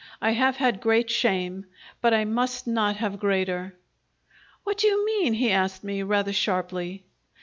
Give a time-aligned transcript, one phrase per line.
[0.19, 1.67] I have had great shame,
[2.01, 3.75] but I must not have greater."
[4.63, 7.03] "What do you mean?" he asked me rather sharply.